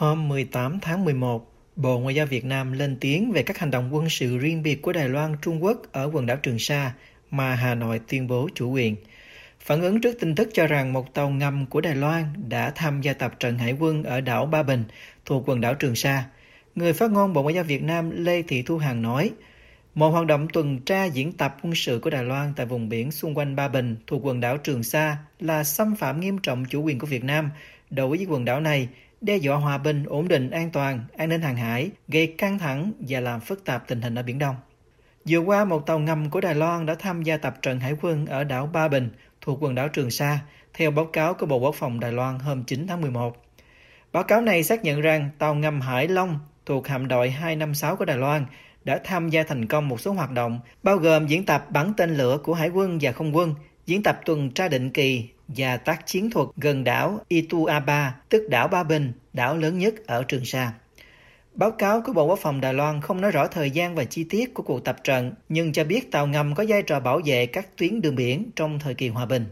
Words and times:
Hôm 0.00 0.28
18 0.28 0.78
tháng 0.80 1.04
11, 1.04 1.52
Bộ 1.76 1.98
Ngoại 1.98 2.14
giao 2.14 2.26
Việt 2.26 2.44
Nam 2.44 2.72
lên 2.72 2.96
tiếng 3.00 3.32
về 3.32 3.42
các 3.42 3.58
hành 3.58 3.70
động 3.70 3.94
quân 3.94 4.08
sự 4.08 4.38
riêng 4.38 4.62
biệt 4.62 4.82
của 4.82 4.92
Đài 4.92 5.08
Loan, 5.08 5.36
Trung 5.42 5.64
Quốc 5.64 5.82
ở 5.92 6.10
quần 6.12 6.26
đảo 6.26 6.36
Trường 6.36 6.58
Sa 6.58 6.92
mà 7.30 7.54
Hà 7.54 7.74
Nội 7.74 8.00
tuyên 8.08 8.26
bố 8.26 8.48
chủ 8.54 8.70
quyền. 8.70 8.96
Phản 9.60 9.80
ứng 9.80 10.00
trước 10.00 10.16
tin 10.20 10.34
tức 10.34 10.48
cho 10.52 10.66
rằng 10.66 10.92
một 10.92 11.14
tàu 11.14 11.30
ngầm 11.30 11.66
của 11.66 11.80
Đài 11.80 11.94
Loan 11.94 12.24
đã 12.48 12.72
tham 12.74 13.00
gia 13.00 13.12
tập 13.12 13.34
trận 13.40 13.58
hải 13.58 13.72
quân 13.72 14.04
ở 14.04 14.20
đảo 14.20 14.46
Ba 14.46 14.62
Bình 14.62 14.84
thuộc 15.24 15.48
quần 15.48 15.60
đảo 15.60 15.74
Trường 15.74 15.96
Sa, 15.96 16.24
người 16.74 16.92
phát 16.92 17.10
ngôn 17.10 17.32
Bộ 17.32 17.42
Ngoại 17.42 17.54
giao 17.54 17.64
Việt 17.64 17.82
Nam 17.82 18.10
Lê 18.24 18.42
Thị 18.42 18.62
Thu 18.62 18.78
Hằng 18.78 19.02
nói, 19.02 19.30
một 19.94 20.10
hoạt 20.10 20.26
động 20.26 20.48
tuần 20.52 20.78
tra 20.78 21.04
diễn 21.04 21.32
tập 21.32 21.56
quân 21.62 21.74
sự 21.74 21.98
của 22.02 22.10
Đài 22.10 22.24
Loan 22.24 22.52
tại 22.56 22.66
vùng 22.66 22.88
biển 22.88 23.10
xung 23.10 23.34
quanh 23.34 23.56
Ba 23.56 23.68
Bình 23.68 23.96
thuộc 24.06 24.26
quần 24.26 24.40
đảo 24.40 24.56
Trường 24.56 24.82
Sa 24.82 25.16
là 25.40 25.64
xâm 25.64 25.96
phạm 25.96 26.20
nghiêm 26.20 26.38
trọng 26.38 26.64
chủ 26.64 26.82
quyền 26.82 26.98
của 26.98 27.06
Việt 27.06 27.24
Nam 27.24 27.50
đối 27.90 28.16
với 28.16 28.26
quần 28.30 28.44
đảo 28.44 28.60
này, 28.60 28.88
đe 29.20 29.36
dọa 29.36 29.56
hòa 29.56 29.78
bình, 29.78 30.04
ổn 30.06 30.28
định, 30.28 30.50
an 30.50 30.70
toàn, 30.70 31.04
an 31.16 31.28
ninh 31.28 31.42
hàng 31.42 31.56
hải, 31.56 31.90
gây 32.08 32.26
căng 32.38 32.58
thẳng 32.58 32.92
và 33.08 33.20
làm 33.20 33.40
phức 33.40 33.64
tạp 33.64 33.88
tình 33.88 34.00
hình 34.02 34.14
ở 34.14 34.22
Biển 34.22 34.38
Đông. 34.38 34.56
Vừa 35.28 35.38
qua, 35.38 35.64
một 35.64 35.86
tàu 35.86 35.98
ngầm 35.98 36.30
của 36.30 36.40
Đài 36.40 36.54
Loan 36.54 36.86
đã 36.86 36.94
tham 36.94 37.22
gia 37.22 37.36
tập 37.36 37.54
trận 37.62 37.80
hải 37.80 37.94
quân 38.02 38.26
ở 38.26 38.44
đảo 38.44 38.66
Ba 38.66 38.88
Bình 38.88 39.10
thuộc 39.40 39.62
quần 39.62 39.74
đảo 39.74 39.88
Trường 39.88 40.10
Sa, 40.10 40.38
theo 40.74 40.90
báo 40.90 41.04
cáo 41.04 41.34
của 41.34 41.46
Bộ 41.46 41.56
Quốc 41.56 41.74
phòng 41.74 42.00
Đài 42.00 42.12
Loan 42.12 42.38
hôm 42.38 42.64
9 42.64 42.86
tháng 42.86 43.00
11. 43.00 43.44
Báo 44.12 44.22
cáo 44.22 44.40
này 44.40 44.62
xác 44.62 44.84
nhận 44.84 45.00
rằng 45.00 45.30
tàu 45.38 45.54
ngầm 45.54 45.80
Hải 45.80 46.08
Long 46.08 46.38
thuộc 46.66 46.88
hạm 46.88 47.08
đội 47.08 47.30
256 47.30 47.96
của 47.96 48.04
Đài 48.04 48.16
Loan 48.16 48.46
đã 48.84 49.00
tham 49.04 49.28
gia 49.28 49.42
thành 49.42 49.66
công 49.66 49.88
một 49.88 50.00
số 50.00 50.12
hoạt 50.12 50.30
động, 50.30 50.60
bao 50.82 50.96
gồm 50.96 51.26
diễn 51.26 51.46
tập 51.46 51.66
bắn 51.70 51.92
tên 51.96 52.14
lửa 52.14 52.38
của 52.42 52.54
Hải 52.54 52.68
quân 52.68 52.98
và 53.00 53.12
Không 53.12 53.36
quân, 53.36 53.54
diễn 53.86 54.02
tập 54.02 54.20
tuần 54.24 54.50
tra 54.50 54.68
định 54.68 54.90
kỳ 54.90 55.28
và 55.56 55.76
tác 55.76 56.06
chiến 56.06 56.30
thuật 56.30 56.48
gần 56.56 56.84
đảo 56.84 57.20
Ituaba, 57.28 58.14
tức 58.28 58.48
đảo 58.48 58.68
Ba 58.68 58.82
Bình, 58.82 59.12
đảo 59.32 59.56
lớn 59.56 59.78
nhất 59.78 59.94
ở 60.06 60.22
Trường 60.22 60.44
Sa. 60.44 60.72
Báo 61.54 61.70
cáo 61.70 62.00
của 62.00 62.12
Bộ 62.12 62.24
Quốc 62.24 62.38
phòng 62.42 62.60
Đài 62.60 62.74
Loan 62.74 63.00
không 63.00 63.20
nói 63.20 63.30
rõ 63.30 63.46
thời 63.46 63.70
gian 63.70 63.94
và 63.94 64.04
chi 64.04 64.24
tiết 64.24 64.54
của 64.54 64.62
cuộc 64.62 64.84
tập 64.84 64.96
trận, 65.04 65.32
nhưng 65.48 65.72
cho 65.72 65.84
biết 65.84 66.10
tàu 66.10 66.26
ngầm 66.26 66.54
có 66.54 66.64
vai 66.68 66.82
trò 66.82 67.00
bảo 67.00 67.20
vệ 67.24 67.46
các 67.46 67.76
tuyến 67.76 68.00
đường 68.00 68.14
biển 68.14 68.50
trong 68.56 68.78
thời 68.78 68.94
kỳ 68.94 69.08
hòa 69.08 69.26
bình. 69.26 69.46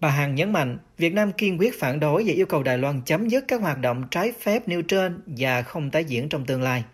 Bà 0.00 0.08
Hằng 0.10 0.34
nhấn 0.34 0.52
mạnh, 0.52 0.78
Việt 0.98 1.14
Nam 1.14 1.32
kiên 1.32 1.58
quyết 1.58 1.80
phản 1.80 2.00
đối 2.00 2.24
và 2.26 2.32
yêu 2.32 2.46
cầu 2.46 2.62
Đài 2.62 2.78
Loan 2.78 3.00
chấm 3.04 3.28
dứt 3.28 3.44
các 3.48 3.60
hoạt 3.60 3.78
động 3.80 4.02
trái 4.10 4.32
phép 4.40 4.68
nêu 4.68 4.82
trên 4.82 5.22
và 5.26 5.62
không 5.62 5.90
tái 5.90 6.04
diễn 6.04 6.28
trong 6.28 6.44
tương 6.44 6.62
lai. 6.62 6.84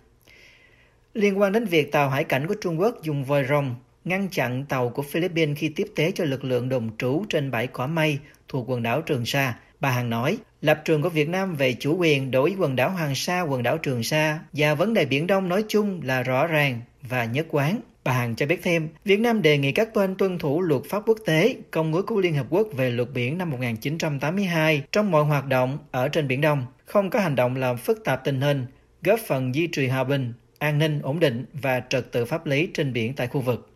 Liên 1.14 1.40
quan 1.40 1.52
đến 1.52 1.64
việc 1.64 1.92
tàu 1.92 2.08
hải 2.08 2.24
cảnh 2.24 2.46
của 2.46 2.55
Trung 2.60 2.80
Quốc 2.80 3.02
dùng 3.02 3.24
vòi 3.24 3.44
rồng 3.48 3.74
ngăn 4.04 4.28
chặn 4.28 4.64
tàu 4.68 4.88
của 4.88 5.02
Philippines 5.02 5.58
khi 5.58 5.68
tiếp 5.68 5.86
tế 5.96 6.12
cho 6.14 6.24
lực 6.24 6.44
lượng 6.44 6.68
đồng 6.68 6.90
trú 6.98 7.24
trên 7.28 7.50
bãi 7.50 7.66
cỏ 7.66 7.86
mây 7.86 8.18
thuộc 8.48 8.70
quần 8.70 8.82
đảo 8.82 9.02
Trường 9.02 9.26
Sa, 9.26 9.58
bà 9.80 9.90
Hằng 9.90 10.10
nói, 10.10 10.38
lập 10.60 10.82
trường 10.84 11.02
của 11.02 11.08
Việt 11.08 11.28
Nam 11.28 11.54
về 11.54 11.76
chủ 11.80 11.96
quyền 11.96 12.30
đối 12.30 12.50
với 12.50 12.58
quần 12.58 12.76
đảo 12.76 12.90
Hoàng 12.90 13.14
Sa, 13.14 13.40
quần 13.40 13.62
đảo 13.62 13.78
Trường 13.78 14.02
Sa 14.02 14.40
và 14.52 14.74
vấn 14.74 14.94
đề 14.94 15.04
Biển 15.04 15.26
Đông 15.26 15.48
nói 15.48 15.64
chung 15.68 16.00
là 16.04 16.22
rõ 16.22 16.46
ràng 16.46 16.80
và 17.02 17.24
nhất 17.24 17.46
quán. 17.50 17.80
Bà 18.04 18.12
Hằng 18.12 18.36
cho 18.36 18.46
biết 18.46 18.60
thêm, 18.62 18.88
Việt 19.04 19.20
Nam 19.20 19.42
đề 19.42 19.58
nghị 19.58 19.72
các 19.72 19.88
bên 19.94 20.14
tuân 20.14 20.38
thủ 20.38 20.62
luật 20.62 20.82
pháp 20.88 21.02
quốc 21.06 21.18
tế, 21.26 21.56
công 21.70 21.94
ước 21.94 22.06
của 22.06 22.20
Liên 22.20 22.34
Hợp 22.34 22.46
Quốc 22.50 22.66
về 22.76 22.90
luật 22.90 23.08
biển 23.14 23.38
năm 23.38 23.50
1982 23.50 24.82
trong 24.92 25.10
mọi 25.10 25.24
hoạt 25.24 25.46
động 25.46 25.78
ở 25.90 26.08
trên 26.08 26.28
Biển 26.28 26.40
Đông, 26.40 26.66
không 26.84 27.10
có 27.10 27.20
hành 27.20 27.34
động 27.34 27.56
làm 27.56 27.76
phức 27.76 28.04
tạp 28.04 28.24
tình 28.24 28.40
hình, 28.40 28.66
góp 29.02 29.20
phần 29.26 29.54
duy 29.54 29.66
trì 29.66 29.86
hòa 29.86 30.04
bình, 30.04 30.32
an 30.58 30.78
ninh, 30.78 31.00
ổn 31.02 31.20
định 31.20 31.44
và 31.52 31.82
trật 31.88 32.12
tự 32.12 32.24
pháp 32.24 32.46
lý 32.46 32.68
trên 32.74 32.92
biển 32.92 33.14
tại 33.14 33.26
khu 33.26 33.40
vực. 33.40 33.69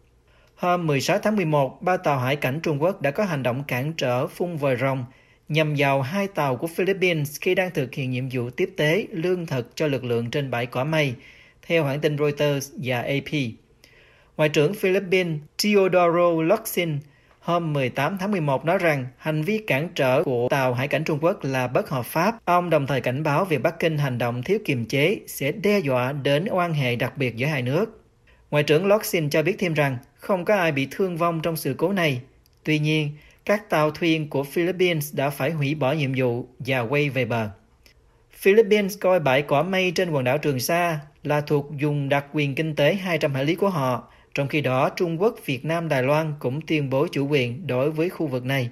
Hôm 0.56 0.86
16 0.86 1.18
tháng 1.18 1.36
11, 1.36 1.82
ba 1.82 1.96
tàu 1.96 2.18
hải 2.18 2.36
cảnh 2.36 2.60
Trung 2.62 2.82
Quốc 2.82 3.02
đã 3.02 3.10
có 3.10 3.24
hành 3.24 3.42
động 3.42 3.64
cản 3.68 3.92
trở 3.92 4.26
phun 4.26 4.56
vòi 4.56 4.76
rồng 4.76 5.04
nhằm 5.48 5.74
vào 5.78 6.02
hai 6.02 6.28
tàu 6.28 6.56
của 6.56 6.66
Philippines 6.66 7.40
khi 7.40 7.54
đang 7.54 7.70
thực 7.70 7.94
hiện 7.94 8.10
nhiệm 8.10 8.28
vụ 8.32 8.50
tiếp 8.50 8.70
tế 8.76 9.06
lương 9.10 9.46
thực 9.46 9.76
cho 9.76 9.86
lực 9.86 10.04
lượng 10.04 10.30
trên 10.30 10.50
bãi 10.50 10.66
cỏ 10.66 10.84
mây, 10.84 11.14
theo 11.66 11.84
hãng 11.84 12.00
tin 12.00 12.18
Reuters 12.18 12.72
và 12.82 12.98
AP. 13.00 13.34
Ngoại 14.36 14.48
trưởng 14.48 14.74
Philippines 14.74 15.38
Teodoro 15.64 16.42
Locsin 16.42 16.98
hôm 17.40 17.72
18 17.72 18.18
tháng 18.18 18.30
11 18.30 18.64
nói 18.64 18.78
rằng 18.78 19.06
hành 19.16 19.42
vi 19.42 19.58
cản 19.58 19.88
trở 19.94 20.22
của 20.22 20.48
tàu 20.50 20.74
hải 20.74 20.88
cảnh 20.88 21.04
Trung 21.04 21.18
Quốc 21.20 21.44
là 21.44 21.66
bất 21.66 21.88
hợp 21.88 22.06
pháp. 22.06 22.36
Ông 22.44 22.70
đồng 22.70 22.86
thời 22.86 23.00
cảnh 23.00 23.22
báo 23.22 23.44
việc 23.44 23.62
Bắc 23.62 23.78
Kinh 23.78 23.98
hành 23.98 24.18
động 24.18 24.42
thiếu 24.42 24.58
kiềm 24.64 24.86
chế 24.86 25.20
sẽ 25.26 25.52
đe 25.52 25.78
dọa 25.78 26.12
đến 26.12 26.46
quan 26.50 26.74
hệ 26.74 26.96
đặc 26.96 27.16
biệt 27.16 27.36
giữa 27.36 27.46
hai 27.46 27.62
nước. 27.62 28.00
Ngoại 28.50 28.62
trưởng 28.62 28.86
Locsin 28.86 29.30
cho 29.30 29.42
biết 29.42 29.56
thêm 29.58 29.74
rằng 29.74 29.98
không 30.24 30.44
có 30.44 30.56
ai 30.56 30.72
bị 30.72 30.88
thương 30.90 31.16
vong 31.16 31.40
trong 31.42 31.56
sự 31.56 31.74
cố 31.78 31.92
này. 31.92 32.20
Tuy 32.64 32.78
nhiên, 32.78 33.10
các 33.44 33.70
tàu 33.70 33.90
thuyền 33.90 34.30
của 34.30 34.44
Philippines 34.44 35.14
đã 35.14 35.30
phải 35.30 35.50
hủy 35.50 35.74
bỏ 35.74 35.92
nhiệm 35.92 36.12
vụ 36.16 36.46
và 36.58 36.80
quay 36.80 37.10
về 37.10 37.24
bờ. 37.24 37.50
Philippines 38.30 38.98
coi 39.00 39.20
bãi 39.20 39.42
cỏ 39.42 39.62
mây 39.62 39.92
trên 39.94 40.10
quần 40.10 40.24
đảo 40.24 40.38
Trường 40.38 40.60
Sa 40.60 41.00
là 41.22 41.40
thuộc 41.40 41.70
vùng 41.80 42.08
đặc 42.08 42.26
quyền 42.32 42.54
kinh 42.54 42.76
tế 42.76 42.94
200 42.94 43.34
hải 43.34 43.44
lý 43.44 43.54
của 43.54 43.68
họ, 43.68 44.12
trong 44.34 44.48
khi 44.48 44.60
đó 44.60 44.88
Trung 44.88 45.22
Quốc, 45.22 45.34
Việt 45.46 45.64
Nam, 45.64 45.88
Đài 45.88 46.02
Loan 46.02 46.34
cũng 46.38 46.60
tuyên 46.66 46.90
bố 46.90 47.06
chủ 47.12 47.28
quyền 47.28 47.66
đối 47.66 47.90
với 47.90 48.08
khu 48.08 48.26
vực 48.26 48.44
này. 48.44 48.70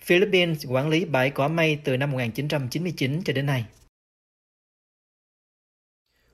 Philippines 0.00 0.66
quản 0.68 0.88
lý 0.88 1.04
bãi 1.04 1.30
cỏ 1.30 1.48
mây 1.48 1.78
từ 1.84 1.96
năm 1.96 2.10
1999 2.10 3.22
cho 3.24 3.32
đến 3.32 3.46
nay. 3.46 3.64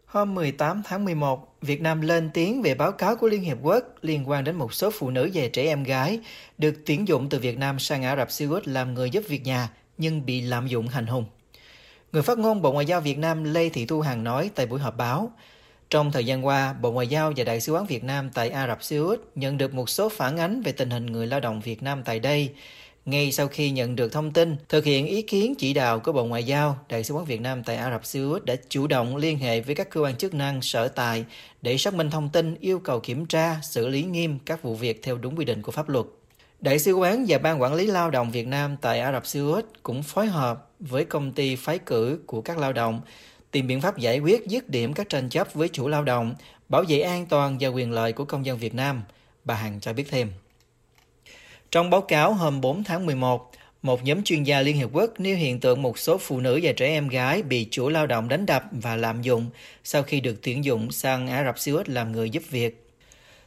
Hôm 0.06 0.34
18 0.34 0.82
tháng 0.84 1.04
11, 1.04 1.53
Việt 1.64 1.80
Nam 1.80 2.00
lên 2.00 2.30
tiếng 2.34 2.62
về 2.62 2.74
báo 2.74 2.92
cáo 2.92 3.16
của 3.16 3.26
Liên 3.28 3.42
Hiệp 3.42 3.58
Quốc 3.62 3.84
liên 4.02 4.28
quan 4.28 4.44
đến 4.44 4.56
một 4.56 4.74
số 4.74 4.90
phụ 4.90 5.10
nữ 5.10 5.30
và 5.34 5.42
trẻ 5.52 5.62
em 5.62 5.82
gái 5.82 6.20
được 6.58 6.74
tuyển 6.86 7.08
dụng 7.08 7.28
từ 7.28 7.38
Việt 7.38 7.58
Nam 7.58 7.78
sang 7.78 8.02
Ả 8.02 8.16
Rập 8.16 8.30
Xê 8.30 8.46
Út 8.46 8.68
làm 8.68 8.94
người 8.94 9.10
giúp 9.10 9.24
việc 9.28 9.44
nhà 9.44 9.68
nhưng 9.98 10.26
bị 10.26 10.40
lạm 10.40 10.66
dụng 10.66 10.88
hành 10.88 11.06
hung. 11.06 11.24
Người 12.12 12.22
phát 12.22 12.38
ngôn 12.38 12.62
Bộ 12.62 12.72
Ngoại 12.72 12.86
giao 12.86 13.00
Việt 13.00 13.18
Nam 13.18 13.44
Lê 13.44 13.68
Thị 13.68 13.86
Thu 13.86 14.00
Hằng 14.00 14.24
nói 14.24 14.50
tại 14.54 14.66
buổi 14.66 14.80
họp 14.80 14.96
báo, 14.96 15.32
trong 15.90 16.12
thời 16.12 16.26
gian 16.26 16.46
qua, 16.46 16.72
Bộ 16.72 16.92
Ngoại 16.92 17.06
giao 17.06 17.32
và 17.36 17.44
Đại 17.44 17.60
sứ 17.60 17.72
quán 17.72 17.86
Việt 17.86 18.04
Nam 18.04 18.30
tại 18.34 18.50
Ả 18.50 18.66
Rập 18.66 18.82
Xê 18.82 18.96
Út 18.96 19.20
nhận 19.34 19.58
được 19.58 19.74
một 19.74 19.90
số 19.90 20.08
phản 20.08 20.36
ánh 20.36 20.62
về 20.62 20.72
tình 20.72 20.90
hình 20.90 21.06
người 21.06 21.26
lao 21.26 21.40
động 21.40 21.60
Việt 21.60 21.82
Nam 21.82 22.02
tại 22.04 22.18
đây, 22.18 22.50
ngay 23.06 23.32
sau 23.32 23.48
khi 23.48 23.70
nhận 23.70 23.96
được 23.96 24.12
thông 24.12 24.32
tin, 24.32 24.56
thực 24.68 24.84
hiện 24.84 25.06
ý 25.06 25.22
kiến 25.22 25.54
chỉ 25.58 25.74
đạo 25.74 26.00
của 26.00 26.12
Bộ 26.12 26.24
Ngoại 26.24 26.44
giao, 26.44 26.78
Đại 26.88 27.04
sứ 27.04 27.14
quán 27.14 27.24
Việt 27.24 27.40
Nam 27.40 27.62
tại 27.62 27.76
Ả 27.76 27.90
Rập 27.90 28.04
Xê 28.06 28.20
Út 28.20 28.44
đã 28.44 28.54
chủ 28.68 28.86
động 28.86 29.16
liên 29.16 29.38
hệ 29.38 29.60
với 29.60 29.74
các 29.74 29.90
cơ 29.90 30.00
quan 30.00 30.16
chức 30.16 30.34
năng 30.34 30.62
sở 30.62 30.88
tại 30.88 31.24
để 31.62 31.78
xác 31.78 31.94
minh 31.94 32.10
thông 32.10 32.28
tin, 32.28 32.54
yêu 32.60 32.78
cầu 32.78 33.00
kiểm 33.00 33.26
tra, 33.26 33.56
xử 33.62 33.88
lý 33.88 34.02
nghiêm 34.02 34.38
các 34.46 34.62
vụ 34.62 34.74
việc 34.74 35.02
theo 35.02 35.16
đúng 35.16 35.36
quy 35.36 35.44
định 35.44 35.62
của 35.62 35.72
pháp 35.72 35.88
luật. 35.88 36.06
Đại 36.60 36.78
sứ 36.78 36.92
quán 36.94 37.24
và 37.28 37.38
Ban 37.38 37.62
Quản 37.62 37.74
lý 37.74 37.86
Lao 37.86 38.10
động 38.10 38.30
Việt 38.30 38.46
Nam 38.46 38.76
tại 38.80 39.00
Ả 39.00 39.12
Rập 39.12 39.26
Xê 39.26 39.40
Út 39.40 39.64
cũng 39.82 40.02
phối 40.02 40.26
hợp 40.26 40.70
với 40.80 41.04
công 41.04 41.32
ty 41.32 41.56
phái 41.56 41.78
cử 41.78 42.18
của 42.26 42.40
các 42.40 42.58
lao 42.58 42.72
động 42.72 43.00
tìm 43.50 43.66
biện 43.66 43.80
pháp 43.80 43.98
giải 43.98 44.18
quyết 44.18 44.46
dứt 44.46 44.68
điểm 44.68 44.92
các 44.92 45.08
tranh 45.08 45.28
chấp 45.28 45.54
với 45.54 45.68
chủ 45.68 45.88
lao 45.88 46.04
động, 46.04 46.34
bảo 46.68 46.84
vệ 46.88 47.00
an 47.00 47.26
toàn 47.26 47.56
và 47.60 47.68
quyền 47.68 47.92
lợi 47.92 48.12
của 48.12 48.24
công 48.24 48.46
dân 48.46 48.58
Việt 48.58 48.74
Nam. 48.74 49.02
Bà 49.44 49.54
Hằng 49.54 49.80
cho 49.80 49.92
biết 49.92 50.04
thêm. 50.10 50.28
Trong 51.74 51.90
báo 51.90 52.00
cáo 52.00 52.34
hôm 52.34 52.60
4 52.60 52.84
tháng 52.84 53.06
11, 53.06 53.52
một 53.82 54.04
nhóm 54.04 54.22
chuyên 54.22 54.42
gia 54.42 54.60
Liên 54.60 54.76
Hiệp 54.76 54.88
Quốc 54.92 55.20
nêu 55.20 55.36
hiện 55.36 55.60
tượng 55.60 55.82
một 55.82 55.98
số 55.98 56.18
phụ 56.18 56.40
nữ 56.40 56.60
và 56.62 56.72
trẻ 56.72 56.86
em 56.86 57.08
gái 57.08 57.42
bị 57.42 57.66
chủ 57.70 57.88
lao 57.88 58.06
động 58.06 58.28
đánh 58.28 58.46
đập 58.46 58.64
và 58.72 58.96
lạm 58.96 59.22
dụng 59.22 59.46
sau 59.84 60.02
khi 60.02 60.20
được 60.20 60.42
tuyển 60.42 60.64
dụng 60.64 60.90
sang 60.92 61.28
Ả 61.28 61.44
Rập 61.44 61.58
Xê 61.58 61.72
Út 61.72 61.88
làm 61.88 62.12
người 62.12 62.30
giúp 62.30 62.42
việc. 62.50 62.86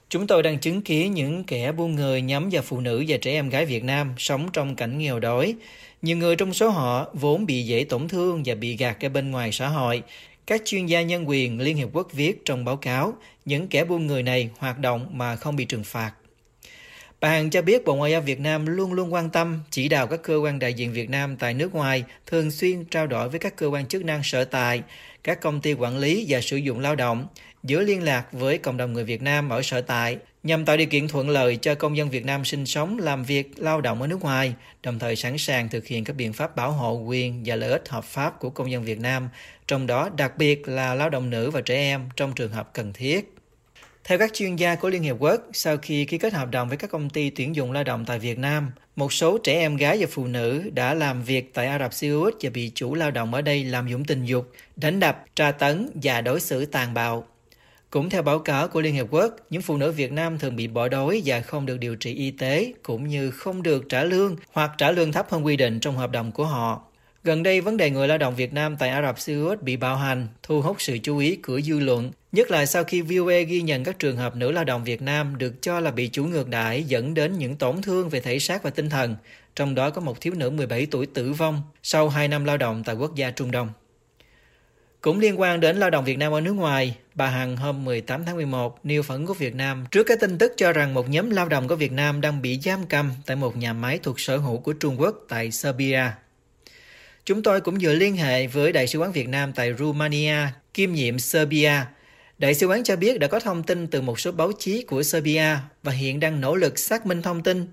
Chúng 0.10 0.28
tôi 0.28 0.44
đang 0.44 0.60
chứng 0.60 0.82
kiến 0.82 1.14
những 1.14 1.44
kẻ 1.44 1.72
buôn 1.72 1.96
người 1.96 2.22
nhắm 2.22 2.50
vào 2.52 2.62
phụ 2.62 2.80
nữ 2.80 3.04
và 3.08 3.18
trẻ 3.18 3.32
em 3.32 3.50
gái 3.50 3.66
Việt 3.66 3.84
Nam 3.84 4.14
sống 4.18 4.50
trong 4.54 4.76
cảnh 4.76 4.98
nghèo 4.98 5.20
đói. 5.20 5.56
Nhiều 6.02 6.18
người 6.18 6.36
trong 6.36 6.54
số 6.54 6.70
họ 6.70 7.08
vốn 7.14 7.46
bị 7.46 7.64
dễ 7.64 7.84
tổn 7.84 8.08
thương 8.08 8.44
và 8.46 8.56
bị 8.56 8.78
gạt 8.78 9.00
ra 9.00 9.10
bên 9.10 9.32
ngoài 9.32 9.52
xã 9.52 9.68
hội. 9.68 10.04
Các 10.48 10.62
chuyên 10.66 10.86
gia 10.86 11.02
nhân 11.02 11.30
quyền 11.30 11.60
Liên 11.60 11.78
Hiệp 11.78 11.90
Quốc 11.94 12.08
viết 12.14 12.46
trong 12.46 12.66
báo 12.66 12.78
cáo, 12.78 13.14
những 13.46 13.68
kẻ 13.68 13.86
buôn 13.86 14.08
người 14.08 14.24
này 14.24 14.50
hoạt 14.58 14.80
động 14.80 15.08
mà 15.12 15.36
không 15.36 15.56
bị 15.56 15.66
trừng 15.66 15.84
phạt. 15.84 16.14
Bà 17.22 17.30
Hằng 17.30 17.50
cho 17.50 17.62
biết 17.62 17.86
Bộ 17.86 17.96
Ngoại 17.96 18.12
giao 18.12 18.22
Việt 18.22 18.40
Nam 18.40 18.66
luôn 18.66 18.94
luôn 18.94 19.14
quan 19.14 19.30
tâm, 19.30 19.60
chỉ 19.72 19.90
đạo 19.90 20.08
các 20.08 20.22
cơ 20.24 20.38
quan 20.38 20.60
đại 20.60 20.74
diện 20.74 20.94
Việt 20.94 21.10
Nam 21.10 21.36
tại 21.38 21.54
nước 21.54 21.76
ngoài 21.76 22.04
thường 22.26 22.52
xuyên 22.52 22.86
trao 22.86 23.08
đổi 23.08 23.30
với 23.30 23.40
các 23.40 23.56
cơ 23.56 23.68
quan 23.68 23.86
chức 23.86 24.06
năng 24.06 24.24
sở 24.24 24.46
tại, 24.46 24.82
các 25.24 25.42
công 25.42 25.62
ty 25.62 25.74
quản 25.74 25.98
lý 25.98 26.26
và 26.30 26.42
sử 26.42 26.58
dụng 26.58 26.80
lao 26.80 26.96
động, 26.96 27.28
giữ 27.64 27.80
liên 27.80 28.04
lạc 28.04 28.26
với 28.32 28.58
cộng 28.58 28.78
đồng 28.78 28.94
người 28.94 29.04
Việt 29.04 29.22
Nam 29.22 29.50
ở 29.50 29.62
sở 29.62 29.82
tại 29.82 30.18
nhằm 30.44 30.66
tạo 30.66 30.78
điều 30.78 30.88
kiện 30.88 31.08
thuận 31.08 31.30
lợi 31.30 31.58
cho 31.62 31.76
công 31.76 31.98
dân 31.98 32.10
Việt 32.10 32.26
Nam 32.26 32.46
sinh 32.46 32.66
sống, 32.66 33.00
làm 33.00 33.24
việc, 33.24 33.52
lao 33.56 33.82
động 33.82 34.02
ở 34.02 34.08
nước 34.08 34.22
ngoài, 34.22 34.54
đồng 34.84 35.00
thời 35.00 35.16
sẵn 35.16 35.38
sàng 35.38 35.70
thực 35.70 35.88
hiện 35.88 36.04
các 36.04 36.16
biện 36.16 36.34
pháp 36.34 36.56
bảo 36.56 36.72
hộ 36.72 36.94
quyền 36.94 37.44
và 37.46 37.56
lợi 37.56 37.72
ích 37.72 37.90
hợp 37.90 38.04
pháp 38.04 38.40
của 38.40 38.50
công 38.50 38.72
dân 38.72 38.84
Việt 38.84 39.00
Nam, 39.00 39.30
trong 39.68 39.88
đó 39.88 40.10
đặc 40.18 40.38
biệt 40.38 40.68
là 40.68 40.96
lao 40.96 41.10
động 41.10 41.30
nữ 41.30 41.52
và 41.52 41.62
trẻ 41.62 41.76
em 41.76 42.10
trong 42.16 42.34
trường 42.34 42.52
hợp 42.52 42.74
cần 42.74 42.94
thiết. 42.94 43.37
Theo 44.08 44.18
các 44.18 44.34
chuyên 44.34 44.56
gia 44.56 44.76
của 44.76 44.90
Liên 44.90 45.04
Hiệp 45.04 45.16
Quốc, 45.20 45.42
sau 45.54 45.78
khi 45.78 46.06
ký 46.06 46.18
kết 46.18 46.34
hợp 46.34 46.52
đồng 46.52 46.68
với 46.68 46.78
các 46.78 46.90
công 46.90 47.10
ty 47.10 47.30
tuyển 47.30 47.56
dụng 47.56 47.72
lao 47.72 47.84
động 47.84 48.06
tại 48.06 48.20
Việt 48.20 48.38
Nam, 48.40 48.72
một 48.96 49.14
số 49.14 49.38
trẻ 49.38 49.54
em 49.54 49.78
gái 49.78 49.98
và 50.00 50.08
phụ 50.10 50.28
nữ 50.28 50.70
đã 50.74 50.94
làm 50.94 51.24
việc 51.24 51.54
tại 51.54 51.68
Ả 51.68 51.80
Rập 51.80 51.94
Xê 51.94 52.10
Út 52.10 52.36
và 52.42 52.50
bị 52.50 52.72
chủ 52.76 52.96
lao 52.96 53.12
động 53.12 53.34
ở 53.34 53.42
đây 53.42 53.64
làm 53.64 53.88
dụng 53.88 54.06
tình 54.06 54.26
dục, 54.26 54.52
đánh 54.76 55.00
đập, 55.00 55.26
tra 55.36 55.52
tấn 55.52 55.90
và 55.94 56.22
đối 56.22 56.40
xử 56.40 56.66
tàn 56.66 56.94
bạo. 56.94 57.28
Cũng 57.90 58.10
theo 58.10 58.22
báo 58.22 58.40
cáo 58.40 58.68
của 58.68 58.82
Liên 58.82 58.94
Hiệp 58.94 59.08
Quốc, 59.12 59.36
những 59.50 59.62
phụ 59.62 59.78
nữ 59.78 59.92
Việt 59.92 60.12
Nam 60.12 60.40
thường 60.40 60.56
bị 60.56 60.68
bỏ 60.68 60.88
đói 60.88 61.22
và 61.26 61.42
không 61.42 61.66
được 61.66 61.78
điều 61.78 61.96
trị 61.96 62.14
y 62.14 62.32
tế, 62.32 62.74
cũng 62.84 63.08
như 63.08 63.32
không 63.32 63.64
được 63.64 63.90
trả 63.90 64.04
lương 64.04 64.36
hoặc 64.52 64.72
trả 64.78 64.92
lương 64.92 65.12
thấp 65.12 65.30
hơn 65.30 65.46
quy 65.46 65.58
định 65.58 65.80
trong 65.80 65.98
hợp 65.98 66.12
đồng 66.12 66.32
của 66.32 66.46
họ. 66.46 66.82
Gần 67.24 67.44
đây, 67.44 67.62
vấn 67.62 67.78
đề 67.78 67.90
người 67.90 68.08
lao 68.08 68.18
động 68.18 68.36
Việt 68.36 68.54
Nam 68.54 68.76
tại 68.80 68.90
Ả 68.90 69.02
Rập 69.02 69.20
Xê 69.20 69.34
Út 69.34 69.62
bị 69.62 69.78
bạo 69.78 69.96
hành, 69.96 70.28
thu 70.44 70.62
hút 70.62 70.82
sự 70.82 70.98
chú 71.04 71.18
ý 71.18 71.36
của 71.36 71.62
dư 71.62 71.80
luận, 71.80 72.12
nhất 72.38 72.52
là 72.52 72.66
sau 72.66 72.84
khi 72.84 73.02
VOA 73.02 73.40
ghi 73.40 73.62
nhận 73.62 73.84
các 73.84 74.00
trường 74.00 74.18
hợp 74.18 74.36
nữ 74.36 74.52
lao 74.52 74.64
động 74.64 74.84
Việt 74.84 75.02
Nam 75.02 75.38
được 75.38 75.62
cho 75.62 75.80
là 75.80 75.92
bị 75.92 76.08
chủ 76.08 76.26
ngược 76.26 76.50
đãi 76.50 76.84
dẫn 76.84 77.14
đến 77.14 77.38
những 77.38 77.56
tổn 77.56 77.82
thương 77.82 78.10
về 78.10 78.20
thể 78.20 78.40
xác 78.40 78.64
và 78.64 78.70
tinh 78.70 78.90
thần, 78.90 79.16
trong 79.56 79.76
đó 79.76 79.90
có 79.90 80.02
một 80.02 80.22
thiếu 80.22 80.34
nữ 80.34 80.50
17 80.50 80.88
tuổi 80.92 81.06
tử 81.06 81.34
vong 81.34 81.62
sau 81.84 82.10
2 82.10 82.28
năm 82.28 82.46
lao 82.46 82.58
động 82.58 82.84
tại 82.86 82.96
quốc 82.96 83.16
gia 83.16 83.32
Trung 83.32 83.52
Đông. 83.52 83.70
Cũng 85.02 85.20
liên 85.20 85.40
quan 85.40 85.60
đến 85.60 85.78
lao 85.78 85.90
động 85.90 86.06
Việt 86.06 86.18
Nam 86.18 86.32
ở 86.32 86.42
nước 86.42 86.54
ngoài, 86.54 86.96
bà 87.14 87.28
Hằng 87.28 87.58
hôm 87.58 87.86
18 87.86 88.26
tháng 88.26 88.36
11 88.36 88.86
nêu 88.86 89.04
phẫn 89.04 89.26
của 89.26 89.34
Việt 89.34 89.56
Nam 89.56 89.86
trước 89.92 90.04
cái 90.04 90.18
tin 90.22 90.38
tức 90.38 90.54
cho 90.58 90.74
rằng 90.74 90.94
một 90.94 91.10
nhóm 91.10 91.30
lao 91.30 91.50
động 91.50 91.68
của 91.68 91.76
Việt 91.76 91.92
Nam 91.92 92.22
đang 92.22 92.42
bị 92.42 92.60
giam 92.60 92.86
cầm 92.86 93.12
tại 93.26 93.36
một 93.36 93.58
nhà 93.58 93.74
máy 93.74 94.00
thuộc 94.04 94.20
sở 94.20 94.38
hữu 94.38 94.58
của 94.58 94.74
Trung 94.74 95.02
Quốc 95.02 95.16
tại 95.30 95.52
Serbia. 95.52 96.04
Chúng 97.26 97.44
tôi 97.44 97.62
cũng 97.62 97.78
vừa 97.82 97.94
liên 97.94 98.16
hệ 98.16 98.48
với 98.48 98.72
Đại 98.72 98.88
sứ 98.88 99.00
quán 99.00 99.12
Việt 99.12 99.28
Nam 99.28 99.54
tại 99.54 99.74
Romania, 99.74 100.38
kiêm 100.74 100.92
nhiệm 100.92 101.20
Serbia. 101.20 101.82
Đại 102.38 102.54
sứ 102.54 102.68
quán 102.68 102.84
cho 102.84 102.96
biết 102.96 103.20
đã 103.20 103.28
có 103.28 103.40
thông 103.40 103.64
tin 103.64 103.88
từ 103.88 104.02
một 104.02 104.20
số 104.20 104.32
báo 104.32 104.52
chí 104.60 104.84
của 104.84 105.04
Serbia 105.04 105.56
và 105.84 105.92
hiện 105.92 106.20
đang 106.20 106.42
nỗ 106.42 106.56
lực 106.56 106.80
xác 106.80 107.06
minh 107.06 107.22
thông 107.22 107.44
tin. 107.44 107.68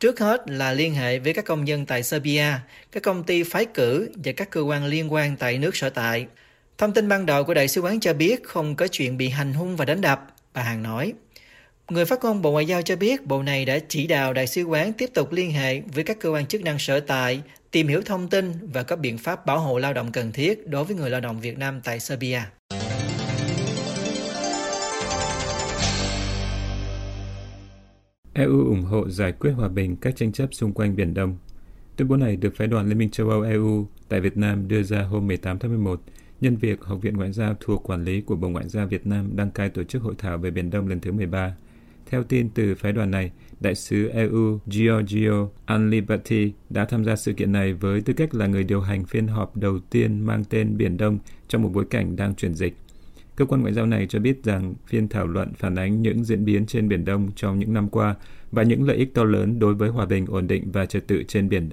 Trước 0.00 0.20
hết 0.20 0.50
là 0.50 0.72
liên 0.72 0.94
hệ 0.94 1.18
với 1.18 1.32
các 1.32 1.44
công 1.44 1.68
dân 1.68 1.86
tại 1.86 2.02
Serbia, 2.02 2.46
các 2.92 3.02
công 3.02 3.24
ty 3.24 3.42
phái 3.42 3.64
cử 3.64 4.10
và 4.24 4.32
các 4.32 4.50
cơ 4.50 4.60
quan 4.60 4.86
liên 4.86 5.12
quan 5.12 5.36
tại 5.36 5.58
nước 5.58 5.76
sở 5.76 5.90
tại. 5.90 6.26
Thông 6.78 6.92
tin 6.92 7.08
ban 7.08 7.26
đầu 7.26 7.44
của 7.44 7.54
đại 7.54 7.68
sứ 7.68 7.80
quán 7.80 8.00
cho 8.00 8.14
biết 8.14 8.44
không 8.44 8.76
có 8.76 8.86
chuyện 8.86 9.16
bị 9.16 9.28
hành 9.28 9.52
hung 9.52 9.76
và 9.76 9.84
đánh 9.84 10.00
đập, 10.00 10.26
bà 10.54 10.62
Hằng 10.62 10.82
nói. 10.82 11.12
Người 11.88 12.04
phát 12.04 12.24
ngôn 12.24 12.42
Bộ 12.42 12.50
Ngoại 12.50 12.66
giao 12.66 12.82
cho 12.82 12.96
biết 12.96 13.26
bộ 13.26 13.42
này 13.42 13.64
đã 13.64 13.78
chỉ 13.88 14.06
đạo 14.06 14.32
đại 14.32 14.46
sứ 14.46 14.64
quán 14.64 14.92
tiếp 14.92 15.10
tục 15.14 15.32
liên 15.32 15.52
hệ 15.52 15.80
với 15.80 16.04
các 16.04 16.20
cơ 16.20 16.30
quan 16.30 16.46
chức 16.46 16.62
năng 16.62 16.78
sở 16.78 17.00
tại, 17.00 17.40
tìm 17.70 17.88
hiểu 17.88 18.02
thông 18.02 18.28
tin 18.28 18.52
và 18.72 18.82
có 18.82 18.96
biện 18.96 19.18
pháp 19.18 19.46
bảo 19.46 19.58
hộ 19.58 19.78
lao 19.78 19.92
động 19.92 20.12
cần 20.12 20.32
thiết 20.32 20.66
đối 20.66 20.84
với 20.84 20.96
người 20.96 21.10
lao 21.10 21.20
động 21.20 21.40
Việt 21.40 21.58
Nam 21.58 21.80
tại 21.84 22.00
Serbia. 22.00 22.40
EU 28.34 28.66
ủng 28.66 28.82
hộ 28.82 29.08
giải 29.08 29.32
quyết 29.32 29.50
hòa 29.50 29.68
bình 29.68 29.96
các 29.96 30.16
tranh 30.16 30.32
chấp 30.32 30.54
xung 30.54 30.72
quanh 30.72 30.96
Biển 30.96 31.14
Đông. 31.14 31.36
Tuyên 31.96 32.08
bố 32.08 32.16
này 32.16 32.36
được 32.36 32.56
phái 32.56 32.68
đoàn 32.68 32.88
Liên 32.88 32.98
minh 32.98 33.10
châu 33.10 33.30
Âu 33.30 33.42
EU 33.42 33.86
tại 34.08 34.20
Việt 34.20 34.36
Nam 34.36 34.68
đưa 34.68 34.82
ra 34.82 35.02
hôm 35.02 35.26
18 35.26 35.58
tháng 35.58 35.70
11 35.70 36.00
nhân 36.40 36.56
việc 36.56 36.84
Học 36.84 36.98
viện 37.02 37.16
Ngoại 37.16 37.32
giao 37.32 37.56
thuộc 37.60 37.90
quản 37.90 38.04
lý 38.04 38.20
của 38.20 38.36
Bộ 38.36 38.48
Ngoại 38.48 38.68
giao 38.68 38.86
Việt 38.86 39.06
Nam 39.06 39.36
đăng 39.36 39.50
cai 39.50 39.70
tổ 39.70 39.84
chức 39.84 40.02
hội 40.02 40.14
thảo 40.18 40.38
về 40.38 40.50
Biển 40.50 40.70
Đông 40.70 40.88
lần 40.88 41.00
thứ 41.00 41.12
13. 41.12 41.56
Theo 42.06 42.22
tin 42.24 42.48
từ 42.54 42.74
phái 42.74 42.92
đoàn 42.92 43.10
này, 43.10 43.30
đại 43.60 43.74
sứ 43.74 44.08
EU 44.08 44.58
Giorgio 44.66 45.48
Anliberti 45.64 46.52
đã 46.70 46.84
tham 46.84 47.04
gia 47.04 47.16
sự 47.16 47.32
kiện 47.32 47.52
này 47.52 47.72
với 47.72 48.00
tư 48.00 48.12
cách 48.12 48.34
là 48.34 48.46
người 48.46 48.64
điều 48.64 48.80
hành 48.80 49.04
phiên 49.04 49.26
họp 49.26 49.56
đầu 49.56 49.78
tiên 49.90 50.20
mang 50.20 50.44
tên 50.44 50.76
Biển 50.76 50.96
Đông 50.96 51.18
trong 51.48 51.62
một 51.62 51.70
bối 51.74 51.84
cảnh 51.90 52.16
đang 52.16 52.34
chuyển 52.34 52.54
dịch. 52.54 52.76
Cơ 53.40 53.46
quan 53.46 53.60
ngoại 53.60 53.74
giao 53.74 53.86
này 53.86 54.06
cho 54.06 54.18
biết 54.18 54.44
rằng 54.44 54.74
phiên 54.86 55.08
thảo 55.08 55.26
luận 55.26 55.52
phản 55.54 55.74
ánh 55.74 56.02
những 56.02 56.24
diễn 56.24 56.44
biến 56.44 56.66
trên 56.66 56.88
Biển 56.88 57.04
Đông 57.04 57.30
trong 57.36 57.58
những 57.58 57.72
năm 57.72 57.88
qua 57.88 58.14
và 58.50 58.62
những 58.62 58.82
lợi 58.82 58.96
ích 58.96 59.14
to 59.14 59.24
lớn 59.24 59.58
đối 59.58 59.74
với 59.74 59.88
hòa 59.88 60.06
bình, 60.06 60.26
ổn 60.26 60.46
định 60.46 60.70
và 60.72 60.86
trật 60.86 61.06
tự 61.06 61.22
trên 61.28 61.48
biển. 61.48 61.70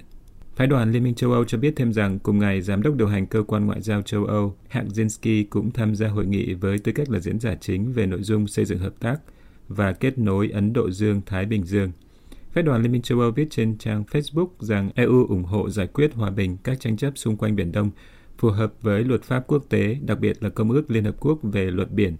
Phái 0.56 0.66
đoàn 0.66 0.92
Liên 0.92 1.04
minh 1.04 1.14
châu 1.14 1.32
Âu 1.32 1.44
cho 1.44 1.58
biết 1.58 1.76
thêm 1.76 1.92
rằng 1.92 2.18
cùng 2.18 2.38
ngày 2.38 2.60
Giám 2.62 2.82
đốc 2.82 2.94
điều 2.94 3.08
hành 3.08 3.26
Cơ 3.26 3.42
quan 3.42 3.66
Ngoại 3.66 3.80
giao 3.82 4.02
châu 4.02 4.24
Âu 4.24 4.56
Haczynski 4.70 5.44
cũng 5.50 5.70
tham 5.70 5.94
gia 5.94 6.08
hội 6.08 6.26
nghị 6.26 6.54
với 6.54 6.78
tư 6.78 6.92
cách 6.92 7.10
là 7.10 7.18
diễn 7.18 7.40
giả 7.40 7.54
chính 7.60 7.92
về 7.92 8.06
nội 8.06 8.22
dung 8.22 8.46
xây 8.46 8.64
dựng 8.64 8.78
hợp 8.78 9.00
tác 9.00 9.16
và 9.68 9.92
kết 9.92 10.18
nối 10.18 10.50
Ấn 10.50 10.72
Độ 10.72 10.90
Dương-Thái 10.90 11.46
Bình 11.46 11.64
Dương. 11.64 11.92
Phái 12.52 12.62
đoàn 12.62 12.82
Liên 12.82 12.92
minh 12.92 13.02
châu 13.02 13.20
Âu 13.20 13.30
viết 13.30 13.46
trên 13.50 13.78
trang 13.78 14.04
Facebook 14.10 14.48
rằng 14.58 14.90
EU 14.94 15.26
ủng 15.26 15.44
hộ 15.44 15.70
giải 15.70 15.86
quyết 15.86 16.14
hòa 16.14 16.30
bình 16.30 16.56
các 16.64 16.80
tranh 16.80 16.96
chấp 16.96 17.18
xung 17.18 17.36
quanh 17.36 17.56
Biển 17.56 17.72
Đông 17.72 17.90
phù 18.38 18.50
hợp 18.50 18.72
với 18.82 19.04
luật 19.04 19.22
pháp 19.22 19.44
quốc 19.46 19.64
tế, 19.68 19.96
đặc 20.02 20.20
biệt 20.20 20.42
là 20.42 20.48
Công 20.48 20.70
ước 20.70 20.90
Liên 20.90 21.04
Hợp 21.04 21.14
Quốc 21.20 21.38
về 21.42 21.70
luật 21.70 21.92
biển, 21.92 22.16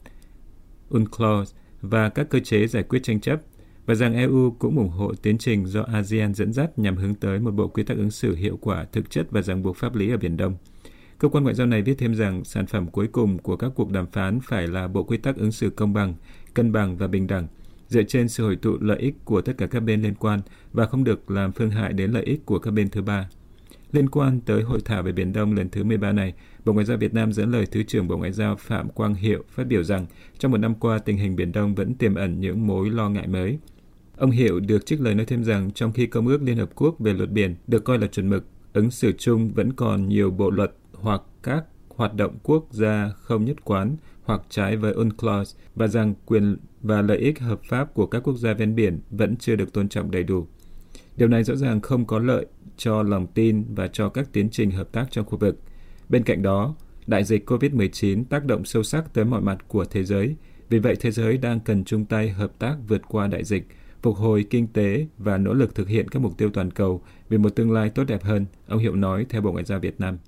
UNCLOS, 0.89 1.55
và 1.81 2.09
các 2.09 2.31
cơ 2.31 2.41
chế 2.41 2.67
giải 2.67 2.83
quyết 2.83 3.03
tranh 3.03 3.21
chấp, 3.21 3.41
và 3.87 3.95
rằng 3.95 4.15
EU 4.15 4.51
cũng 4.59 4.79
ủng 4.79 4.89
hộ 4.89 5.13
tiến 5.23 5.39
trình 5.39 5.67
do 5.67 5.83
ASEAN 5.83 6.35
dẫn 6.35 6.53
dắt 6.53 6.79
nhằm 6.79 6.97
hướng 6.97 7.15
tới 7.15 7.39
một 7.39 7.51
bộ 7.51 7.69
quy 7.69 7.83
tắc 7.83 7.97
ứng 7.97 8.11
xử 8.11 8.35
hiệu 8.35 8.59
quả, 8.61 8.85
thực 8.93 9.11
chất 9.11 9.31
và 9.31 9.43
ràng 9.43 9.63
buộc 9.63 9.77
pháp 9.77 9.95
lý 9.95 10.11
ở 10.11 10.17
Biển 10.17 10.37
Đông. 10.37 10.57
Cơ 11.19 11.29
quan 11.29 11.45
ngoại 11.45 11.55
giao 11.55 11.67
này 11.67 11.83
viết 11.83 11.95
thêm 11.99 12.15
rằng 12.15 12.45
sản 12.45 12.67
phẩm 12.67 12.87
cuối 12.87 13.07
cùng 13.07 13.39
của 13.39 13.57
các 13.57 13.73
cuộc 13.75 13.91
đàm 13.91 14.07
phán 14.07 14.41
phải 14.41 14.67
là 14.67 14.89
bộ 14.89 15.03
quy 15.03 15.17
tắc 15.17 15.37
ứng 15.37 15.53
xử 15.53 15.71
công 15.71 15.93
bằng, 15.93 16.15
cân 16.55 16.73
bằng 16.73 16.97
và 16.97 17.07
bình 17.07 17.27
đẳng, 17.27 17.47
dựa 17.89 18.03
trên 18.03 18.29
sự 18.29 18.45
hội 18.45 18.57
tụ 18.57 18.77
lợi 18.81 18.99
ích 18.99 19.15
của 19.25 19.41
tất 19.41 19.53
cả 19.59 19.67
các 19.67 19.81
bên 19.81 20.03
liên 20.03 20.15
quan 20.15 20.41
và 20.73 20.87
không 20.87 21.05
được 21.05 21.31
làm 21.31 21.53
phương 21.53 21.71
hại 21.71 21.93
đến 21.93 22.11
lợi 22.11 22.23
ích 22.23 22.47
của 22.47 22.59
các 22.59 22.71
bên 22.71 22.89
thứ 22.89 23.03
ba. 23.03 23.29
Liên 23.93 24.09
quan 24.09 24.41
tới 24.41 24.63
hội 24.63 24.81
thảo 24.85 25.03
về 25.03 25.13
Biển 25.13 25.33
Đông 25.33 25.55
lần 25.55 25.69
thứ 25.69 25.85
13 25.85 26.13
này, 26.13 26.35
Bộ 26.65 26.73
Ngoại 26.73 26.87
giao 26.87 26.97
Việt 26.97 27.15
Nam 27.15 27.33
dẫn 27.33 27.51
lời 27.51 27.67
Thứ 27.67 27.83
trưởng 27.83 28.09
Bộ 28.09 28.17
Ngoại 28.17 28.33
giao 28.33 28.57
Phạm 28.57 28.89
Quang 28.89 29.15
Hiệu 29.15 29.45
phát 29.49 29.67
biểu 29.67 29.83
rằng 29.83 30.07
trong 30.39 30.53
một 30.53 30.59
năm 30.59 30.75
qua 30.75 30.99
tình 30.99 31.17
hình 31.19 31.37
Biển 31.37 31.53
Đông 31.53 31.75
vẫn 31.75 31.95
tiềm 31.95 32.15
ẩn 32.15 32.41
những 32.41 32.67
mối 32.67 32.91
lo 32.91 33.09
ngại 33.09 33.27
mới. 33.27 33.59
Ông 34.17 34.31
Hiệu 34.31 34.61
được 34.61 34.87
trích 34.87 35.01
lời 35.01 35.15
nói 35.15 35.27
thêm 35.27 35.45
rằng 35.45 35.71
trong 35.71 35.93
khi 35.93 36.07
Công 36.07 36.27
ước 36.27 36.43
Liên 36.43 36.57
Hợp 36.57 36.71
Quốc 36.75 36.99
về 36.99 37.13
luật 37.13 37.31
biển 37.31 37.55
được 37.67 37.85
coi 37.85 37.99
là 37.99 38.07
chuẩn 38.07 38.31
mực, 38.31 38.45
ứng 38.73 38.91
xử 38.91 39.13
chung 39.13 39.49
vẫn 39.49 39.73
còn 39.73 40.09
nhiều 40.09 40.31
bộ 40.31 40.51
luật 40.51 40.73
hoặc 40.93 41.23
các 41.43 41.65
hoạt 41.89 42.15
động 42.15 42.39
quốc 42.43 42.67
gia 42.71 43.11
không 43.17 43.45
nhất 43.45 43.65
quán 43.65 43.97
hoặc 44.23 44.43
trái 44.49 44.77
với 44.77 44.93
UNCLOS 44.93 45.57
và 45.75 45.87
rằng 45.87 46.15
quyền 46.27 46.57
và 46.83 47.03
lợi 47.03 47.19
ích 47.19 47.41
hợp 47.41 47.61
pháp 47.65 47.95
của 47.95 48.07
các 48.07 48.21
quốc 48.21 48.37
gia 48.37 48.53
ven 48.55 48.75
biển 48.75 49.01
vẫn 49.11 49.37
chưa 49.37 49.57
được 49.57 49.73
tôn 49.73 49.89
trọng 49.89 50.11
đầy 50.11 50.23
đủ. 50.23 50.47
Điều 51.17 51.29
này 51.29 51.45
rõ 51.45 51.57
ràng 51.57 51.81
không 51.81 52.07
có 52.07 52.19
lợi 52.19 52.47
cho 52.79 53.03
lòng 53.03 53.27
tin 53.27 53.65
và 53.75 53.89
cho 53.89 54.09
các 54.09 54.29
tiến 54.33 54.49
trình 54.51 54.71
hợp 54.71 54.93
tác 54.93 55.07
trong 55.11 55.27
khu 55.27 55.39
vực. 55.39 55.61
Bên 56.09 56.23
cạnh 56.23 56.43
đó, 56.43 56.75
đại 57.07 57.25
dịch 57.25 57.51
COVID-19 57.51 58.25
tác 58.25 58.45
động 58.45 58.65
sâu 58.65 58.83
sắc 58.83 59.15
tới 59.15 59.25
mọi 59.25 59.41
mặt 59.41 59.59
của 59.69 59.85
thế 59.85 60.05
giới. 60.05 60.37
Vì 60.69 60.79
vậy, 60.79 60.97
thế 61.01 61.11
giới 61.11 61.39
đang 61.39 61.61
cần 61.61 61.85
chung 61.85 62.05
tay 62.05 62.31
hợp 62.31 62.59
tác 62.59 62.77
vượt 62.89 63.03
qua 63.09 63.27
đại 63.27 63.45
dịch, 63.45 63.67
phục 64.03 64.17
hồi 64.17 64.47
kinh 64.51 64.67
tế 64.67 65.07
và 65.19 65.39
nỗ 65.39 65.53
lực 65.53 65.75
thực 65.75 65.89
hiện 65.89 66.09
các 66.09 66.23
mục 66.23 66.39
tiêu 66.39 66.51
toàn 66.51 66.71
cầu 66.71 67.03
vì 67.29 67.39
một 67.39 67.51
tương 67.51 67.73
lai 67.73 67.91
tốt 67.91 68.05
đẹp 68.05 68.23
hơn, 68.23 68.47
ông 68.67 68.79
Hiệu 68.79 68.97
nói 68.97 69.27
theo 69.29 69.41
Bộ 69.41 69.53
Ngoại 69.53 69.65
giao 69.65 69.81
Việt 69.81 70.01
Nam. 70.01 70.19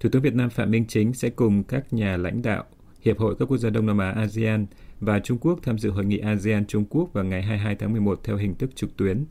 Thủ 0.00 0.08
tướng 0.12 0.22
Việt 0.22 0.34
Nam 0.34 0.50
Phạm 0.50 0.70
Minh 0.70 0.84
Chính 0.88 1.12
sẽ 1.14 1.30
cùng 1.30 1.64
các 1.64 1.92
nhà 1.92 2.16
lãnh 2.16 2.42
đạo 2.42 2.64
Hiệp 3.00 3.18
hội 3.18 3.34
các 3.38 3.44
quốc 3.44 3.58
gia 3.58 3.70
Đông 3.70 3.86
Nam 3.86 3.98
Á 3.98 4.10
ASEAN 4.10 4.66
và 5.00 5.20
Trung 5.20 5.38
Quốc 5.38 5.58
tham 5.62 5.78
dự 5.78 5.90
hội 5.90 6.04
nghị 6.04 6.18
ASEAN 6.18 6.66
Trung 6.66 6.84
Quốc 6.90 7.12
vào 7.12 7.24
ngày 7.24 7.42
22 7.42 7.74
tháng 7.74 7.92
11 7.92 8.20
theo 8.24 8.36
hình 8.36 8.54
thức 8.54 8.76
trực 8.76 8.96
tuyến. 8.96 9.24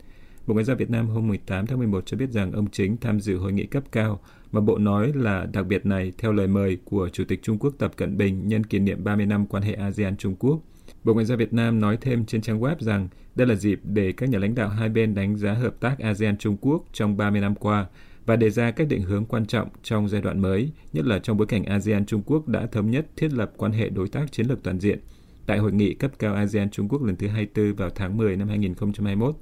Bộ 0.46 0.54
Ngoại 0.54 0.64
giao 0.64 0.76
Việt 0.76 0.90
Nam 0.90 1.08
hôm 1.08 1.28
18 1.28 1.66
tháng 1.66 1.78
11 1.78 2.06
cho 2.06 2.16
biết 2.16 2.30
rằng 2.30 2.52
ông 2.52 2.70
Chính 2.70 2.96
tham 2.96 3.20
dự 3.20 3.36
hội 3.36 3.52
nghị 3.52 3.66
cấp 3.66 3.82
cao 3.92 4.20
mà 4.52 4.60
Bộ 4.60 4.78
nói 4.78 5.12
là 5.14 5.46
đặc 5.52 5.66
biệt 5.66 5.86
này 5.86 6.12
theo 6.18 6.32
lời 6.32 6.46
mời 6.46 6.78
của 6.84 7.08
Chủ 7.08 7.24
tịch 7.28 7.42
Trung 7.42 7.58
Quốc 7.58 7.74
Tập 7.78 7.92
Cận 7.96 8.16
Bình 8.16 8.48
nhân 8.48 8.64
kỷ 8.64 8.78
niệm 8.78 9.04
30 9.04 9.26
năm 9.26 9.46
quan 9.46 9.62
hệ 9.62 9.74
ASEAN-Trung 9.74 10.36
Quốc. 10.38 10.60
Bộ 11.04 11.14
Ngoại 11.14 11.26
giao 11.26 11.38
Việt 11.38 11.52
Nam 11.52 11.80
nói 11.80 11.98
thêm 12.00 12.24
trên 12.26 12.40
trang 12.40 12.60
web 12.60 12.76
rằng 12.78 13.08
đây 13.34 13.46
là 13.46 13.54
dịp 13.54 13.80
để 13.84 14.12
các 14.12 14.28
nhà 14.28 14.38
lãnh 14.38 14.54
đạo 14.54 14.68
hai 14.68 14.88
bên 14.88 15.14
đánh 15.14 15.36
giá 15.36 15.52
hợp 15.52 15.80
tác 15.80 15.98
ASEAN-Trung 15.98 16.56
Quốc 16.60 16.84
trong 16.92 17.16
30 17.16 17.40
năm 17.40 17.54
qua 17.54 17.86
và 18.26 18.36
đề 18.36 18.50
ra 18.50 18.70
các 18.70 18.88
định 18.88 19.02
hướng 19.02 19.24
quan 19.24 19.46
trọng 19.46 19.68
trong 19.82 20.08
giai 20.08 20.22
đoạn 20.22 20.40
mới, 20.42 20.72
nhất 20.92 21.06
là 21.06 21.18
trong 21.18 21.36
bối 21.36 21.46
cảnh 21.46 21.64
ASEAN 21.64 22.06
Trung 22.06 22.22
Quốc 22.26 22.48
đã 22.48 22.66
thống 22.66 22.90
nhất 22.90 23.06
thiết 23.16 23.32
lập 23.32 23.52
quan 23.56 23.72
hệ 23.72 23.88
đối 23.88 24.08
tác 24.08 24.32
chiến 24.32 24.46
lược 24.46 24.62
toàn 24.62 24.80
diện 24.80 24.98
tại 25.46 25.58
hội 25.58 25.72
nghị 25.72 25.94
cấp 25.94 26.10
cao 26.18 26.34
ASEAN 26.34 26.70
Trung 26.70 26.88
Quốc 26.88 27.02
lần 27.02 27.16
thứ 27.16 27.26
24 27.26 27.74
vào 27.74 27.90
tháng 27.90 28.16
10 28.16 28.36
năm 28.36 28.48
2021. 28.48 29.36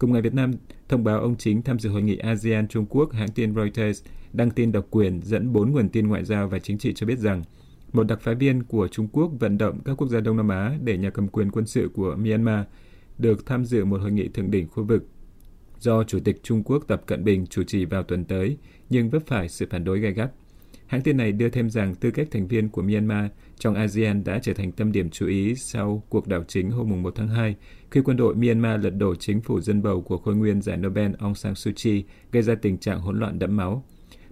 Cùng 0.00 0.12
ngày 0.12 0.22
Việt 0.22 0.34
Nam 0.34 0.52
thông 0.88 1.04
báo 1.04 1.20
ông 1.20 1.36
chính 1.36 1.62
tham 1.62 1.78
dự 1.78 1.90
hội 1.90 2.02
nghị 2.02 2.16
ASEAN 2.16 2.68
Trung 2.68 2.86
Quốc, 2.86 3.12
hãng 3.12 3.28
tin 3.28 3.54
Reuters 3.54 4.04
đăng 4.32 4.50
tin 4.50 4.72
độc 4.72 4.86
quyền 4.90 5.20
dẫn 5.22 5.52
bốn 5.52 5.70
nguồn 5.70 5.88
tin 5.88 6.08
ngoại 6.08 6.24
giao 6.24 6.48
và 6.48 6.58
chính 6.58 6.78
trị 6.78 6.92
cho 6.94 7.06
biết 7.06 7.18
rằng 7.18 7.42
một 7.92 8.06
đặc 8.06 8.20
phái 8.20 8.34
viên 8.34 8.62
của 8.62 8.88
Trung 8.88 9.08
Quốc 9.12 9.30
vận 9.40 9.58
động 9.58 9.80
các 9.84 9.94
quốc 9.94 10.08
gia 10.08 10.20
Đông 10.20 10.36
Nam 10.36 10.48
Á 10.48 10.78
để 10.84 10.98
nhà 10.98 11.10
cầm 11.10 11.28
quyền 11.28 11.50
quân 11.50 11.66
sự 11.66 11.90
của 11.94 12.16
Myanmar 12.16 12.64
được 13.18 13.46
tham 13.46 13.64
dự 13.64 13.84
một 13.84 14.00
hội 14.00 14.12
nghị 14.12 14.28
thượng 14.28 14.50
đỉnh 14.50 14.68
khu 14.68 14.84
vực 14.84 15.08
do 15.78 16.04
Chủ 16.04 16.18
tịch 16.24 16.42
Trung 16.42 16.62
Quốc 16.64 16.84
Tập 16.88 17.02
Cận 17.06 17.24
Bình 17.24 17.46
chủ 17.46 17.62
trì 17.62 17.84
vào 17.84 18.02
tuần 18.02 18.24
tới, 18.24 18.56
nhưng 18.90 19.10
vấp 19.10 19.22
phải 19.26 19.48
sự 19.48 19.66
phản 19.70 19.84
đối 19.84 20.00
gay 20.00 20.12
gắt. 20.12 20.30
Hãng 20.90 21.02
tin 21.02 21.16
này 21.16 21.32
đưa 21.32 21.48
thêm 21.48 21.70
rằng 21.70 21.94
tư 21.94 22.10
cách 22.10 22.28
thành 22.30 22.48
viên 22.48 22.68
của 22.68 22.82
Myanmar 22.82 23.24
trong 23.58 23.74
ASEAN 23.74 24.24
đã 24.24 24.38
trở 24.42 24.52
thành 24.52 24.72
tâm 24.72 24.92
điểm 24.92 25.10
chú 25.10 25.26
ý 25.26 25.54
sau 25.54 26.02
cuộc 26.08 26.26
đảo 26.26 26.44
chính 26.48 26.70
hôm 26.70 27.02
1 27.02 27.12
tháng 27.16 27.28
2, 27.28 27.56
khi 27.90 28.00
quân 28.04 28.16
đội 28.16 28.34
Myanmar 28.34 28.84
lật 28.84 28.90
đổ 28.90 29.14
chính 29.14 29.40
phủ 29.40 29.60
dân 29.60 29.82
bầu 29.82 30.02
của 30.02 30.18
khôi 30.18 30.36
nguyên 30.36 30.62
giải 30.62 30.76
Nobel 30.76 31.12
Aung 31.18 31.34
San 31.34 31.54
Suu 31.54 31.72
Kyi, 31.76 32.04
gây 32.32 32.42
ra 32.42 32.54
tình 32.54 32.78
trạng 32.78 33.00
hỗn 33.00 33.20
loạn 33.20 33.38
đẫm 33.38 33.56
máu. 33.56 33.84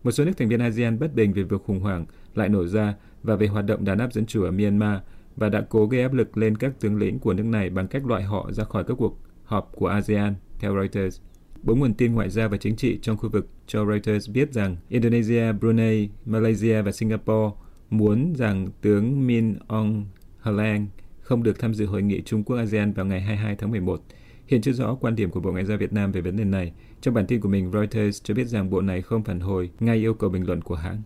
Một 0.03 0.11
số 0.11 0.25
nước 0.25 0.33
thành 0.37 0.49
viên 0.49 0.61
ASEAN 0.61 0.99
bất 0.99 1.15
bình 1.15 1.33
về 1.33 1.43
việc 1.43 1.63
khủng 1.65 1.81
hoảng 1.81 2.07
lại 2.35 2.49
nổ 2.49 2.67
ra 2.67 2.95
và 3.23 3.37
về 3.37 3.47
hoạt 3.47 3.67
động 3.67 3.85
đàn 3.85 3.99
áp 3.99 4.13
dân 4.13 4.27
chủ 4.27 4.45
ở 4.45 4.51
Myanmar 4.51 4.99
và 5.37 5.49
đã 5.49 5.61
cố 5.69 5.87
gây 5.87 6.03
áp 6.03 6.13
lực 6.13 6.37
lên 6.37 6.57
các 6.57 6.81
tướng 6.81 6.97
lĩnh 6.97 7.19
của 7.19 7.35
nước 7.35 7.47
này 7.47 7.71
bằng 7.71 7.89
cách 7.89 8.07
loại 8.07 8.23
họ 8.23 8.53
ra 8.53 8.65
khỏi 8.65 8.85
các 8.85 8.95
cuộc 8.99 9.19
họp 9.45 9.73
của 9.73 9.87
ASEAN, 9.87 10.35
theo 10.59 10.75
Reuters. 10.75 11.21
Bốn 11.63 11.79
nguồn 11.79 11.95
tin 11.95 12.15
ngoại 12.15 12.31
giao 12.31 12.49
và 12.49 12.57
chính 12.57 12.77
trị 12.77 12.99
trong 13.03 13.17
khu 13.17 13.29
vực 13.29 13.49
cho 13.67 13.87
Reuters 13.87 14.31
biết 14.31 14.53
rằng 14.53 14.77
Indonesia, 14.89 15.53
Brunei, 15.53 16.09
Malaysia 16.25 16.83
và 16.83 16.93
Singapore 16.93 17.57
muốn 17.91 18.33
rằng 18.37 18.69
tướng 18.81 19.27
Min 19.27 19.59
Aung 19.69 20.07
Hlaing 20.41 20.87
không 21.21 21.43
được 21.43 21.59
tham 21.59 21.75
dự 21.75 21.87
hội 21.87 22.03
nghị 22.03 22.23
Trung 22.23 22.45
Quốc 22.45 22.57
ASEAN 22.57 22.93
vào 22.93 23.07
ngày 23.07 23.21
22 23.21 23.57
tháng 23.57 23.71
11. 23.71 24.03
Hiện 24.47 24.63
chưa 24.63 24.73
rõ 24.73 24.95
quan 24.95 25.17
điểm 25.17 25.31
của 25.31 25.41
Bộ 25.41 25.53
Ngoại 25.53 25.65
giao 25.65 25.79
Việt 25.79 25.93
Nam 25.93 26.13
về 26.13 26.21
vấn 26.21 26.37
đề 26.37 26.45
này. 26.45 26.73
Trong 27.01 27.15
bản 27.15 27.27
tin 27.27 27.41
của 27.41 27.49
mình, 27.49 27.71
Reuters 27.73 28.23
cho 28.23 28.35
biết 28.35 28.47
rằng 28.47 28.71
bộ 28.71 28.81
này 28.81 29.03
không 29.03 29.25
phản 29.25 29.41
hồi 29.41 29.71
ngay 29.81 29.97
yêu 29.97 30.15
cầu 30.15 30.31
bình 30.31 30.47
luận 30.47 30.63
của 30.63 30.75
hãng. 30.75 31.03